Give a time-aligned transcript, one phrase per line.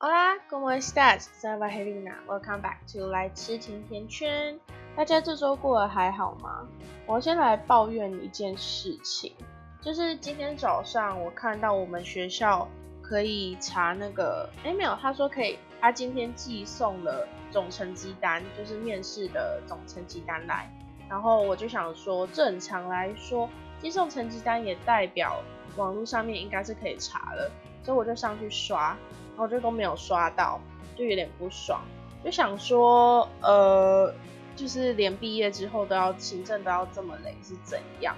[0.00, 1.28] Hola, ¿cómo estás?
[1.42, 2.22] Soy Helena.
[2.28, 4.56] Welcome back to 来吃甜甜圈。
[4.94, 6.68] 大家这周过得还好吗？
[7.04, 9.32] 我先来抱怨一件事情，
[9.80, 12.68] 就是今天早上我看到我们学校
[13.02, 20.70] 可以查那个，哎没有，他说可以，他今天寄送了总成绩单，就是面试的总成绩单来。
[21.08, 25.42] 然后我就想说，正常来说，寄送成绩单也代表
[25.78, 27.50] 网络上面应该是可以查了，
[27.82, 28.88] 所以我就上去刷，
[29.30, 30.60] 然后就都没有刷到，
[30.94, 31.80] 就有点不爽，
[32.22, 34.12] 就想说，呃，
[34.54, 38.14] 就是连毕业之后都要行政都要这么累是怎样？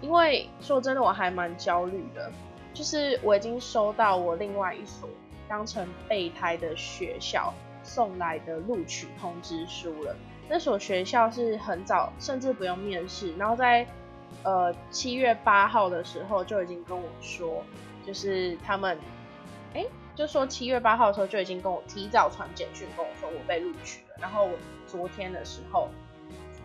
[0.00, 2.30] 因为说真的，我还蛮焦虑的，
[2.74, 5.08] 就是我已经收到我另外一所
[5.48, 10.14] 当成备胎的学校送来的录取通知书了。
[10.48, 13.86] 那所学校是很早，甚至不用面试，然后在
[14.48, 17.62] 呃七月八号的时候就已经跟我说，
[18.02, 18.96] 就是他们，
[19.74, 19.84] 哎，
[20.14, 24.52] 就说七月八号的时候就已经跟我提早传简讯跟我说我被录取了，然后我
[24.86, 25.90] 昨天的时候，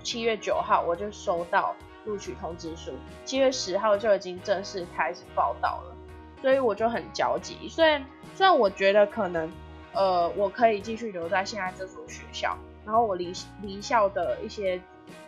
[0.01, 2.93] 七月九号我就收到录取通知书，
[3.25, 5.95] 七月十号就已经正式开始报道了，
[6.41, 7.67] 所以我就很焦急。
[7.67, 9.51] 虽然虽然我觉得可能，
[9.93, 12.57] 呃，我可以继续留在现在这所学校。
[12.85, 14.77] 然后我离离校的一些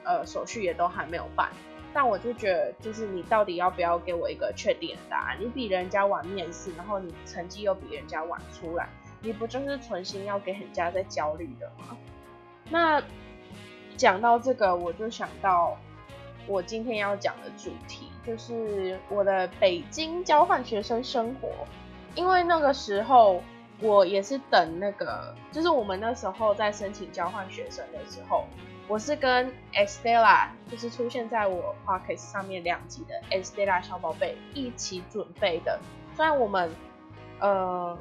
[0.04, 1.50] 呃手续也都还没有办，
[1.96, 5.38] 但我就觉得，就是你到底要不要给我一个确定的答案？
[5.40, 8.90] 你比人家晚面试，然后你成绩又比人家晚出来，
[9.22, 11.98] 你不就是存心要给人家在焦虑的吗？
[12.70, 13.02] 那
[13.96, 15.78] 讲到这个，我就想到
[16.48, 21.50] 我今天要讲的主题，就是我的北京交换学生生活，
[22.14, 23.42] 因为那个时候。
[23.82, 28.46] 我也是等那个，就是我们那时候在申请交换学生的时候，
[28.88, 35.78] 我是跟 Estella，就是出现在我 Pocket 上面两集的 Estella 小宝贝一起准备的。
[36.16, 36.72] 虽然我们，
[37.42, 37.98] 呃，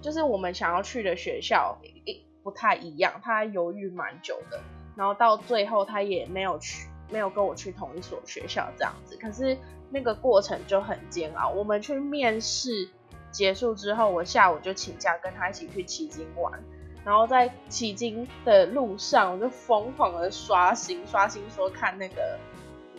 [0.00, 1.76] 就是我们想要去的学校
[2.44, 4.60] 不太一样，他犹豫蛮久的，
[4.94, 9.16] 然后到最后他也没有去，没有跟我去同一所学校这样子。
[9.16, 9.58] 可是
[9.90, 12.88] 那个过程就很煎熬，我们去面试。
[13.30, 16.52] 结束之后，我下午就请假跟他一起去奇经玩，
[17.04, 22.38] 然后在奇经的路上，我就疯狂的刷新刷新，说看那个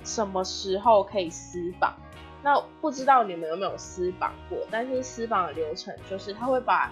[0.04, 1.96] 什么时候可以私榜。
[2.44, 4.60] 那不知道你们有没有私榜过？
[4.70, 6.92] 但是私榜的流程就是他会把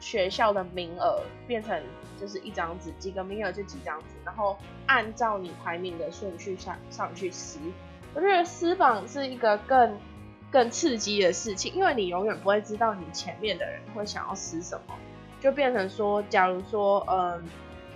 [0.00, 1.80] 学校的名额变成
[2.18, 7.58] 就是一张纸，几个名额就几张纸，然后按照你排名的顺序上上去撕。
[8.14, 9.96] 我觉得私榜是一个更。
[10.50, 14.94] 更刺激的事情，因为你永远不会知道你前面的人会想要撕什么，
[15.40, 17.42] 就变成说，假如说，嗯，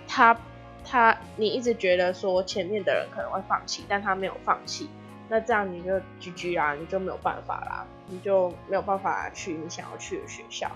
[0.07, 0.37] 他
[0.83, 4.89] 他你一直觉得说前面的人可能会放弃，但他没有放弃，
[5.29, 10.69] 那这样你就 GG 啦，你就没有办法啦，你就没有办法去你想要去的学校。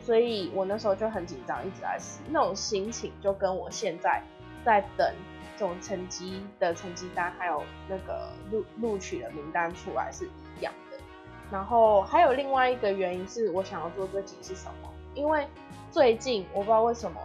[0.00, 4.22] 所以我那时候就很紧张，一直在撕，那种心情就跟我现在
[4.64, 5.14] 在等
[5.58, 10.72] 这种成绩的成绩单，还有那个录录取的名单出来是一样。
[11.50, 14.92] 然后还有另外一个原因是我想要做这集是什么？
[15.14, 15.46] 因为
[15.90, 17.20] 最近我不知道为什么，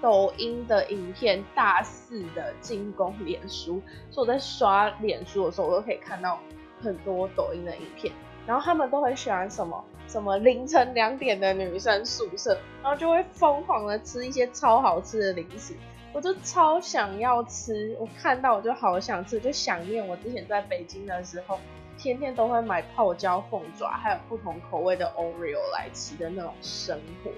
[0.00, 6.38] 抖音的影片大肆的进攻脸书，所以我在刷脸书的时候，我都可以看到
[6.80, 8.12] 很多抖音的影片。
[8.46, 15.74] 然后他们都很喜欢什么什么凌晨两点的女生宿舍，然后就会疯狂的吃一些超好吃的零食，
[16.12, 21.58] 我就超想要吃，我看到我就好想吃，就想念我之前在北京的时候。
[22.00, 27.30] 天天都会买泡椒凤爪，还有不同口味的 Oreo 来吃的那种生活。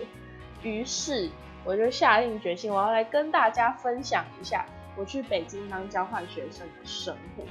[0.62, 1.30] 于是
[1.64, 4.66] 我就下定决心，我要来跟大家分享一下
[4.98, 7.44] 我去北京当交换学生的生活。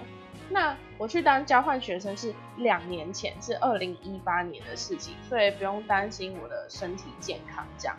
[0.51, 7.97] 那我去当交换学生是两年前，是二零一八年的事情，所以不用担心我的身体健康这样。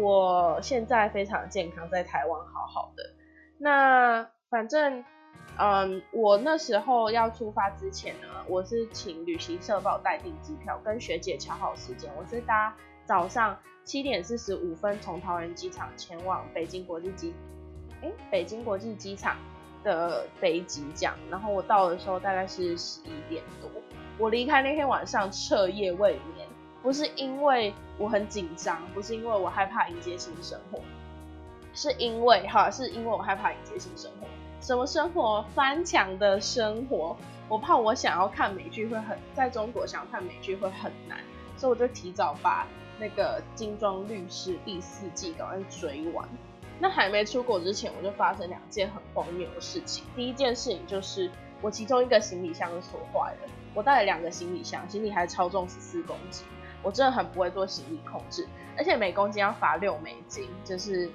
[0.00, 3.02] 我现在非常健康，在台湾好好的。
[3.58, 5.04] 那反正。
[5.58, 12.10] 嗯，我那时候要出发之前呢，我是请旅行社帮我代订机票，跟学姐调好时间。
[12.18, 17.32] 我是搭早上七点四十五分从桃园机场前往北京国际机，
[18.02, 19.38] 哎，北京国际机场
[19.82, 21.14] 的飞机这样。
[21.30, 23.70] 然后我到的时候大概是十一点多。
[24.18, 26.46] 我离开那天晚上彻夜未眠，
[26.82, 30.80] 不是因为我很紧张，不是因为我害怕迎接新生活，
[31.72, 34.26] 是因为哈，是因为我害怕迎接新生活。
[34.60, 35.44] 什么生活？
[35.54, 37.16] 翻墙的生活。
[37.48, 41.18] 我怕我想要看美剧会很，在中国想要看美剧会很难，
[41.56, 42.66] 所以我就提早把
[42.98, 46.28] 那个《精装律师》第四季赶快追完。
[46.80, 50.04] 那还没出国之前，我就发生两件很荒谬的事情。
[50.16, 51.30] 第一件事情就是
[51.62, 56.44] 我其中一个行李箱锁坏了，我带了两个行李箱，行李还超重十四公斤。
[56.86, 58.46] 我真的很不会做行李控制，
[58.78, 61.10] 而且每公斤要罚六美金，就是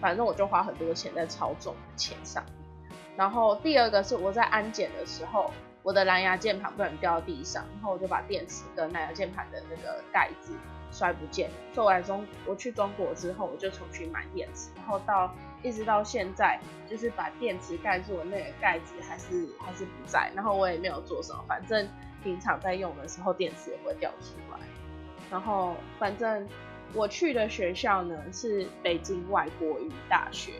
[0.00, 2.44] 反正我就花很多钱在超重的钱上。
[3.16, 5.52] 然后第二个是我在安检的时候，
[5.84, 10.52] 我的蓝牙键盘不能掉到地上，然后我就把电池跟蓝牙键盘的那个盖子
[10.90, 11.48] 摔不见。
[11.72, 15.32] 做完中我去中国之后，我就重新买电池，然后到
[15.62, 16.58] 一直到现在，
[16.90, 21.88] 就是把电池盖住的那个盖子还是还是不在，然后我也没有做什么，反正
[22.24, 24.58] 平常在用的时候电池也不会掉出来。
[25.34, 26.46] 然后反正
[26.92, 30.52] 我去的学校呢是北京外国语大学。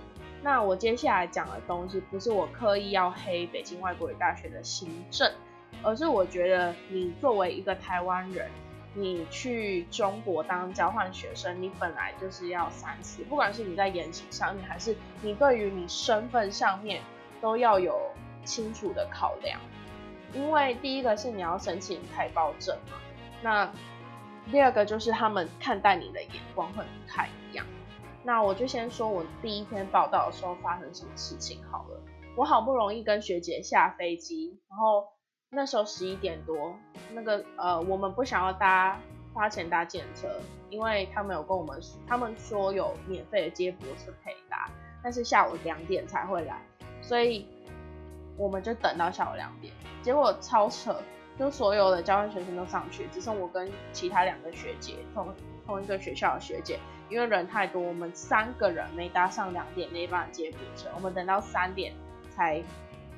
[0.42, 5.32] 那我接下来讲的东西，不是我刻意要黑北京外国语大学的行政，
[5.80, 8.50] 而是我觉得你作为一个台湾人，
[8.94, 17.00] 你去中国当交换学生，你本来就是要三思，不管是你在言行上面，还是你对于你身份上面，
[17.40, 17.96] 都要有
[18.44, 19.60] 清楚的考量。
[20.34, 22.98] 因为第一个是你要申请台胞证嘛，
[23.40, 23.72] 那
[24.50, 27.66] 第二个就是他们看待你的眼光会不太一样。
[28.22, 32.00] 那我就先说我第一天报道的时候发生什么事情好了。
[32.36, 35.06] 我好不容易跟学姐下飞机，然后
[35.50, 36.74] 那时候十一点多，
[37.12, 38.98] 那个呃，我们不想要搭
[39.32, 40.28] 花钱搭检车，
[40.68, 44.68] 因为他们有跟我们，他们说有免费的接驳车可以搭，
[45.02, 46.60] 但是下午两点才会来，
[47.00, 47.46] 所以
[48.36, 50.96] 我们就等到下午两点，结果超扯，
[51.38, 55.34] 就所有的交换学生都上去，只剩我跟其他两个学姐同
[55.66, 56.78] 同一个学校的学姐。
[57.10, 61.92] 因为人太多，我们三个人没搭上两点那班接驳车，我们等到三点
[62.30, 62.62] 才，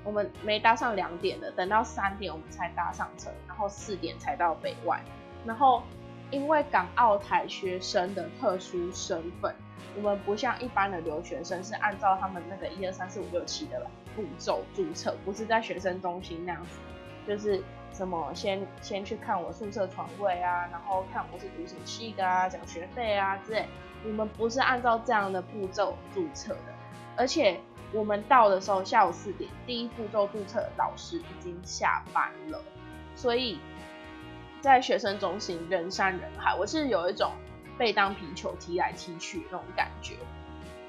[0.02, 5.00] 我们没搭上两点的，等到三点我们才搭上车，然后四点才到北外。
[5.44, 5.82] 然后
[6.32, 9.54] 因为港澳台学生的特殊身份，
[9.94, 13.86] 我们不像一般的留学生是按照他们那个一二三四五六七的
[14.16, 16.80] 步骤注册，不是在学生中心那样子，
[17.28, 17.62] 就是。
[17.96, 23.66] 什么先先去看我宿舍床位啊，然后看我是读什么系的啊，缴学费啊之类。
[24.04, 26.74] 我们不是按照这样的步骤注册的，
[27.16, 27.58] 而且
[27.94, 32.60] 我们到的时候下午四点，第一步骤注册老师已经下班了，
[33.14, 33.58] 所以
[34.60, 37.32] 在学生中心人山人海，我是有一种
[37.78, 40.16] 被当皮球踢来踢去那种感觉。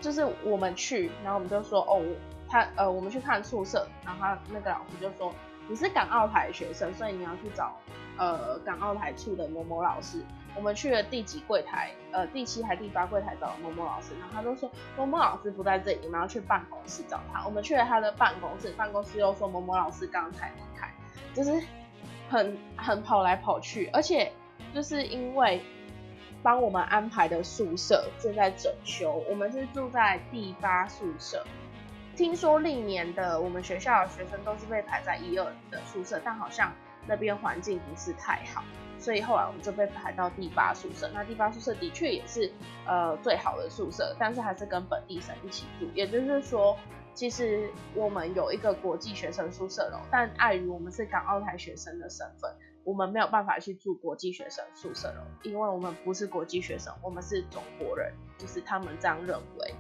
[0.01, 2.01] 就是我们去，然后我们就说哦，
[2.50, 5.33] 他呃，我们去看宿舍，然后他那个老师就说。
[5.68, 7.75] 你是港澳台学生，所以你要去找
[8.18, 10.24] 呃港澳台处的某某老师。
[10.56, 11.92] 我们去了第几柜台？
[12.12, 17.46] 呃，第七还第八柜台找某某老师，然后他就说某某老师不在这里，我们要去办公室找他。
[17.46, 20.92] 我们去了他的办公室，办公室又说某某老师刚才离开，
[21.36, 21.62] 就是
[22.28, 24.31] 很很跑来跑去，而且
[24.74, 25.62] 就是因为
[26.42, 31.46] 帮我们安排的宿舍正在整修，我们是住在第八宿舍。
[32.18, 36.74] 听说历年的我们学校的学生都是被排在一二的宿舍，但好像
[37.08, 38.64] 那边环境不是太好，
[38.98, 41.08] 所以后来我们就被排到第八宿舍。
[41.14, 42.52] 那第八宿舍的确也是
[42.88, 45.88] 呃最好的宿舍，但是还是跟本地生一起住。
[45.94, 46.75] 也就是说，
[47.14, 52.52] 其实我们有一个国际学生宿舍楼，但碍于我们是港澳台学生的身份，
[52.84, 59.75] 我们没有办法去住国际学生宿舍楼，因为我们不是国际学生，我们是中国人，就是他们这样认为。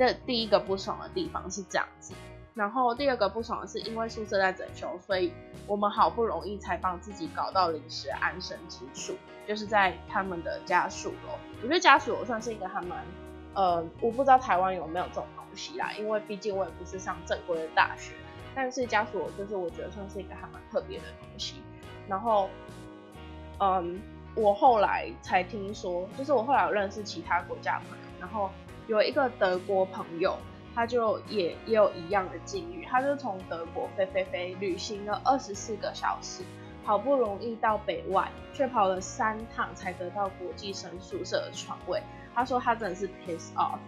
[0.00, 2.14] 这第一个不爽的地方是这样子，
[2.54, 5.30] 然后第二个不爽的是因为宿舍在整修，所以
[5.66, 9.14] 我们好不容易才帮自己搞到临时安身之处，
[9.46, 11.38] 就是在他们的家属楼。
[11.62, 13.04] 我觉得家属楼算是一个还蛮，
[13.52, 18.14] 呃，我不知道台湾有没有这种东西啦，因为毕竟我也不是上正规的大学，
[18.54, 21.56] 但是家属楼就是我觉得算是一个还蛮特别的东西。
[22.08, 22.48] 然后，
[23.58, 24.00] 嗯，
[24.34, 28.48] 我后来才听说，就是我后来有认识其他国家朋友，然后。
[28.90, 30.36] 有一个德国朋友，
[30.74, 36.42] 他就也也有一样的境遇，他就从德国飞飞飞旅行了二十四个小时，
[36.84, 42.02] 好不容易到北外，却跑了三趟才得到国际生宿舍的床位。
[42.34, 43.78] 他说他真的是 piss off。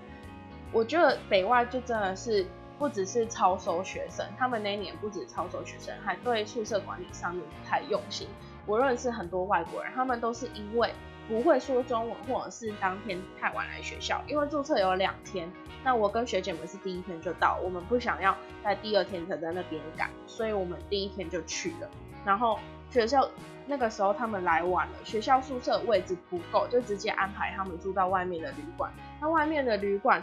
[0.71, 2.47] 我觉得北外就真的是
[2.79, 8.29] 不只是超收学生，他们那一年不止超收学生，还对宿舍管理上面不太用心。
[8.67, 10.95] 我认识很多外国人，他们都是因为。
[11.29, 15.51] 不会说中文，或者是当天太晚来学校，因为注册有两天。
[15.85, 21.91] 那我跟学姐们是第一天就到，我们不想要在第二天才在那边赶，所以我们第一天就去了。
[22.25, 22.59] 然后
[22.91, 23.29] 学校
[23.67, 28.93] 那个时候他们来晚了，学校宿舍位置不够，就直接安排他们住到外面的旅馆。
[29.21, 30.23] 那外面的旅馆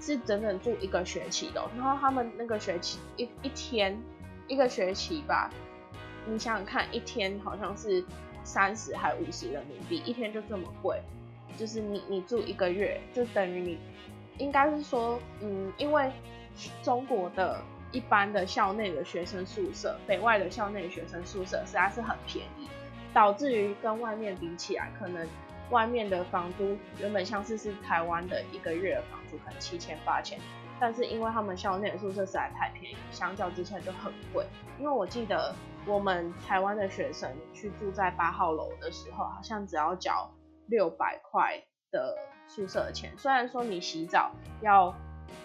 [0.00, 4.00] 是整整住一个学期的，然后他们那个学期一一天
[4.46, 5.50] 一个学期吧，
[6.26, 8.04] 你想想看，一天好像是。
[8.50, 11.00] 三十还五十人民币一天就这么贵，
[11.56, 13.78] 就是你你住一个月就等于你，
[14.38, 16.10] 应该是说，嗯，因为
[16.82, 22.68] 中国的一般的校内的学生宿舍，北外的校内学生宿舍实在是很便宜，
[23.14, 25.24] 导致于跟外面比起来，可能
[25.70, 30.40] 外面的房租原本像是是台湾的一个月的房租可能七千八千，
[30.80, 34.44] 但是因为他们校内的宿舍实在太便宜，相较之下就很贵。
[34.80, 35.54] 因为我记得
[35.86, 40.30] 我们台湾的学生去住在八号楼的时候，好像只要缴
[40.66, 44.94] 六百块的宿舍钱，虽然说你洗澡要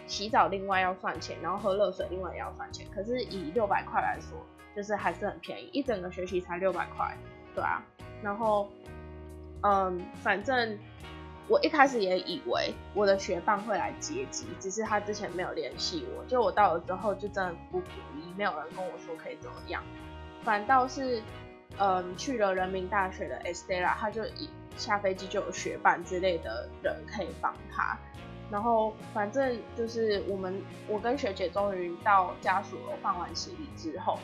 [0.07, 4.37] 洗澡另外要算钱，然后喝热水另外也要算钱，可是以六百块来说，
[4.75, 7.17] 就是还是很便宜，一整个学期才六百块，
[7.53, 7.83] 对啊。
[8.21, 8.67] 然后，
[9.61, 10.77] 嗯，反正
[11.47, 19.83] 我一开始也以为我的学伴会来接机，只是他之前没有联系我，就我到了之后就真的不鼓励，没有人跟我说可以怎么样，
[20.45, 21.21] 反倒是，
[21.79, 24.47] 嗯，去了人民大学的 Estella，他就一
[24.77, 27.97] 下飞机就有学伴之类的人可以帮他。
[28.51, 34.19] 然后反正就是我们，我跟学姐终于到家属楼放完行李之后，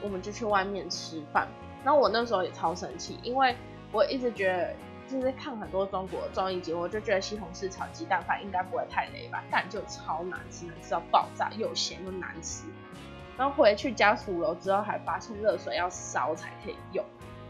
[0.00, 1.46] 我们就去外面吃饭。
[1.84, 3.54] 然后我那时候也超生气，因为
[3.92, 4.74] 我一直觉得
[5.06, 12.64] 就是看很多中国综艺节目，我就觉得西红柿炒鸡蛋饭应该不会太雷吧，但就超难吃，难吃到爆炸，又咸又难吃。
[13.36, 17.04] 然后回去家属楼之后，还发现热水要烧才可以用，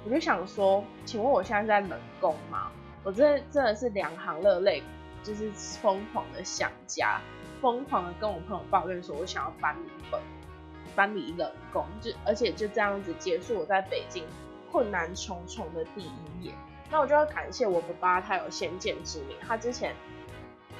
[0.04, 2.70] 我就想说，请问我现在在冷宫吗？
[3.02, 4.82] 我真真的是两行热泪。
[5.24, 7.20] 就是疯狂的想家，
[7.60, 10.20] 疯狂的跟我朋友抱怨说，我想要搬离本，
[10.96, 14.24] 搬离冷宫，就而且就这样子结束我在北京
[14.72, 16.10] 困难重重的第一
[16.40, 16.52] 年。
[16.90, 19.94] 那我就要感谢我爸爸，他有先见之明，他之前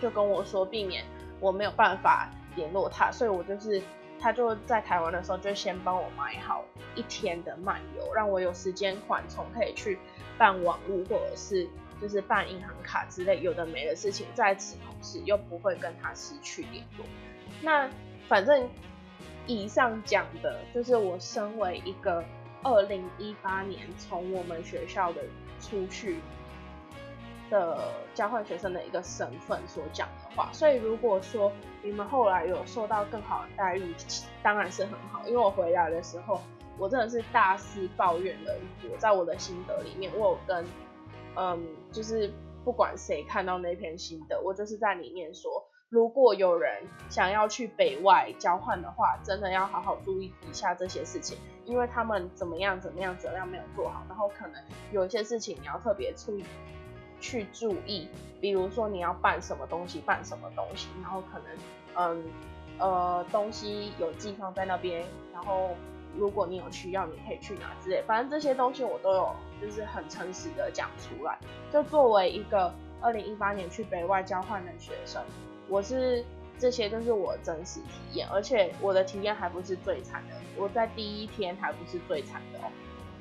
[0.01, 1.05] 就跟我说，避免
[1.39, 3.81] 我没有办法联络他，所以我就是
[4.23, 6.65] 他就在台湾的时候就先帮我买好
[6.95, 9.99] 一天的漫游，让我有时间缓冲，可以去
[10.39, 11.69] 办网络或者是。
[12.01, 17.07] 就是办银行卡之类有的没的事情，在此同时又不会跟他失去联络。
[17.61, 17.89] 那
[18.27, 18.69] 反正
[19.47, 22.25] 以上讲的就是我身为一个
[22.65, 25.23] 二零一八年从我们学校的
[25.61, 26.19] 出去
[27.51, 30.49] 的交换学生的一个身份所讲的话。
[30.53, 33.95] 所以如果说你们后来有受到更好的待遇，
[34.43, 35.23] 当然是很好。
[35.27, 36.41] 因为我回来的时候，
[36.79, 40.65] 我真的是大肆抱怨了一波，在我的心得里面，我有跟。
[41.35, 41.59] 嗯，
[41.91, 42.31] 就是
[42.63, 56.45] 不管谁看到那篇心得，我就是在里面说，如果有人想要去北外交换的话，真的要好好注意以下这些事情，因为他们怎么样怎么样怎么样没有做好，然后可能有一些事情你要特别注意
[57.23, 58.07] 去注意，
[58.39, 61.49] 比如说你要办什么东西，办什么东西，然后可能
[61.95, 62.25] 嗯
[62.79, 65.03] 呃东西有寄放在那边，
[65.33, 65.71] 然后。
[66.15, 71.39] 如果你有需要，你可以去拿之类，反正这些东西我都有，就是很诚实的讲出来。
[71.73, 75.23] 就作为一个二零一八年去北外交换的学生，
[75.71, 76.23] 我是
[76.59, 82.71] 这些都是我真实体验，而且我的体验还不是最惨的，我在第一天还不是最惨的哦。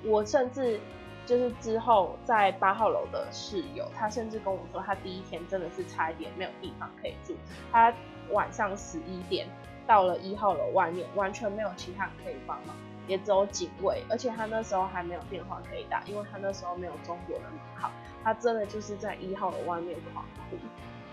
[0.03, 0.77] 我甚至
[1.25, 7.36] 就是之后在八号楼的室友，他甚至跟我说，他第一天真的是差一点没有地方可以住，
[7.72, 7.94] 他
[8.32, 9.48] 晚上十一点。
[9.88, 12.74] 到了一号楼外面，完全没有其他人可以帮忙，
[13.08, 17.92] 也只有警卫，而且他那时候还没有电话可以打，因为他那时候没有中国的门号，
[18.24, 20.56] 他真的就是在一号楼外面狂哭，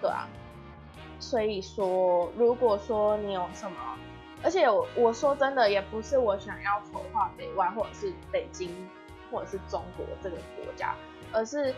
[0.01, 0.29] 对啊，
[1.19, 3.79] 所以说，如果说你有什么，
[4.45, 8.71] 而且我我说真的，也不是我想要丑化北外或者是北京
[9.31, 10.95] 或者是中国这个国家，
[11.33, 11.75] 而是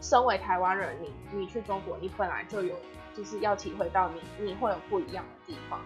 [0.00, 2.74] 身为台湾人，你你去中国，你本来就有。
[3.16, 5.80] 就是要体会到你你会有不一样的地方，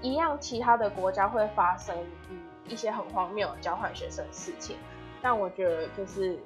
[0.00, 1.94] 一样其他的国家会发生
[2.30, 4.78] 嗯一些很荒谬的交换学生的事情，
[5.20, 6.38] 但我觉得就是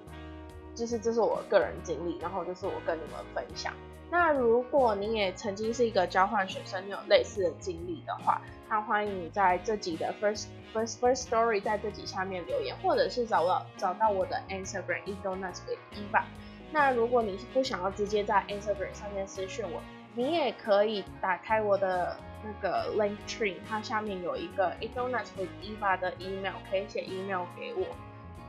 [0.74, 3.72] 就是这是我个人经历，然后就是我跟你们分享。
[4.10, 16.24] 那如果你也曾经是一个交换学生，你有类似的经历的话，那欢迎你在这集的 first first first story 在这集下面留言，或者是找到找到我的 Instagram idonutsiva。
[16.70, 19.80] 那如果你是不想要直接在 Instagram 上面私讯我，
[20.14, 22.14] 你也可以打开我的
[22.44, 27.86] 那个 Link Tree，它下面有一个 e d o n a t with Eva 的 email，可以写 email 给我。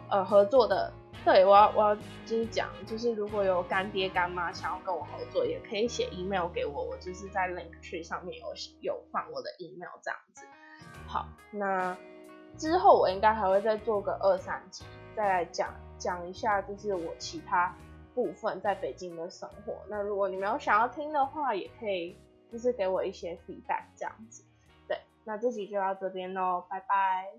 [0.10, 0.92] 呃，合作的，
[1.24, 8.48] 对我要我要就是讲，就是如果有干爹干妈想要跟我合作，也可以写 email 给我，我就是在 Link Tree 上面有
[8.82, 10.46] 有放我的 email 这样子。
[11.08, 11.98] 好，那
[12.58, 14.84] 之后我应该还会再做个二三集，
[15.15, 17.74] 再来讲讲一下，就是我其他。
[18.15, 22.15] 部分在北京的生活，那如果你们有想要听的话，也可以
[22.51, 24.44] 就是给我一些 feedback 这样子。
[24.88, 27.32] 对，那这集就到这边喽，拜拜。